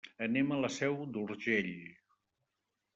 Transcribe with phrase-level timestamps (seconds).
[0.27, 1.71] Anem a la Seu d'Urgell.